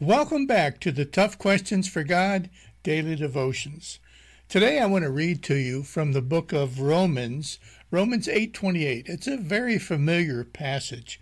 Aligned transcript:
Welcome 0.00 0.46
back 0.46 0.78
to 0.80 0.92
the 0.92 1.06
Tough 1.06 1.38
Questions 1.38 1.88
for 1.88 2.04
God 2.04 2.50
Daily 2.82 3.16
Devotions. 3.16 3.98
Today 4.46 4.78
I 4.78 4.84
want 4.84 5.04
to 5.04 5.10
read 5.10 5.42
to 5.44 5.54
you 5.54 5.82
from 5.82 6.12
the 6.12 6.20
book 6.20 6.52
of 6.52 6.80
Romans, 6.80 7.58
Romans 7.90 8.28
8:28. 8.28 9.08
It's 9.08 9.26
a 9.26 9.38
very 9.38 9.78
familiar 9.78 10.44
passage. 10.44 11.18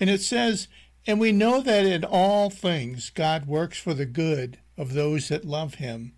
And 0.00 0.10
it 0.10 0.20
says, 0.20 0.66
"And 1.06 1.20
we 1.20 1.30
know 1.30 1.60
that 1.60 1.86
in 1.86 2.02
all 2.02 2.50
things 2.50 3.10
God 3.10 3.46
works 3.46 3.78
for 3.78 3.94
the 3.94 4.04
good 4.04 4.58
of 4.76 4.94
those 4.94 5.28
that 5.28 5.44
love 5.44 5.74
him, 5.74 6.14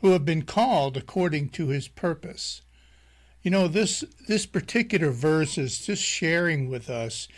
who 0.00 0.10
have 0.10 0.24
been 0.24 0.42
called 0.42 0.96
according 0.96 1.50
to 1.50 1.68
his 1.68 1.86
purpose." 1.86 2.62
You 3.44 3.52
know, 3.52 3.68
this 3.68 4.02
this 4.26 4.46
particular 4.46 5.12
verse 5.12 5.58
is 5.58 5.86
just 5.86 6.02
sharing 6.02 6.68
with 6.68 6.90
us 6.90 7.28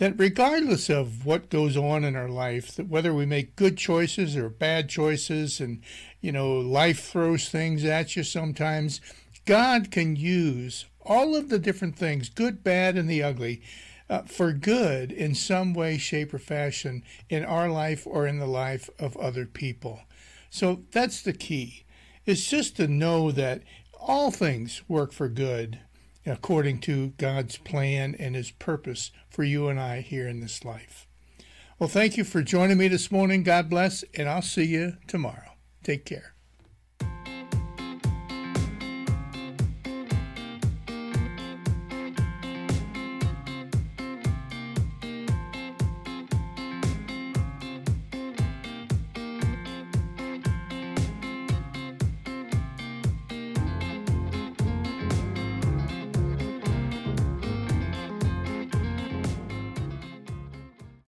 that 0.00 0.18
regardless 0.18 0.88
of 0.88 1.26
what 1.26 1.50
goes 1.50 1.76
on 1.76 2.04
in 2.04 2.16
our 2.16 2.30
life, 2.30 2.74
that 2.74 2.88
whether 2.88 3.12
we 3.12 3.26
make 3.26 3.54
good 3.54 3.76
choices 3.76 4.34
or 4.34 4.48
bad 4.48 4.88
choices, 4.88 5.60
and 5.60 5.82
you 6.22 6.32
know, 6.32 6.54
life 6.54 7.10
throws 7.10 7.50
things 7.50 7.84
at 7.84 8.16
you 8.16 8.24
sometimes, 8.24 9.02
God 9.44 9.90
can 9.90 10.16
use 10.16 10.86
all 11.04 11.36
of 11.36 11.50
the 11.50 11.58
different 11.58 11.96
things, 11.96 12.30
good, 12.30 12.64
bad, 12.64 12.96
and 12.96 13.10
the 13.10 13.22
ugly, 13.22 13.60
uh, 14.08 14.22
for 14.22 14.54
good 14.54 15.12
in 15.12 15.34
some 15.34 15.74
way, 15.74 15.98
shape, 15.98 16.32
or 16.32 16.38
fashion 16.38 17.04
in 17.28 17.44
our 17.44 17.68
life 17.68 18.06
or 18.06 18.26
in 18.26 18.38
the 18.38 18.46
life 18.46 18.88
of 18.98 19.18
other 19.18 19.44
people. 19.44 20.00
So 20.48 20.80
that's 20.92 21.20
the 21.20 21.34
key. 21.34 21.84
It's 22.24 22.48
just 22.48 22.74
to 22.76 22.88
know 22.88 23.30
that 23.32 23.64
all 24.00 24.30
things 24.30 24.80
work 24.88 25.12
for 25.12 25.28
good 25.28 25.78
according 26.26 26.80
to 26.80 27.08
God's 27.18 27.56
plan 27.56 28.14
and 28.18 28.34
His 28.34 28.50
purpose 28.50 29.10
for 29.28 29.44
you 29.44 29.68
and 29.68 29.80
I 29.80 30.00
here 30.00 30.28
in 30.28 30.40
this 30.40 30.64
life. 30.64 31.06
Well, 31.78 31.88
thank 31.88 32.16
you 32.16 32.24
for 32.24 32.42
joining 32.42 32.78
me 32.78 32.88
this 32.88 33.10
morning. 33.10 33.42
God 33.42 33.70
bless, 33.70 34.04
and 34.14 34.28
I'll 34.28 34.42
see 34.42 34.64
you 34.64 34.98
tomorrow. 35.06 35.52
Take 35.82 36.04
care. 36.04 36.34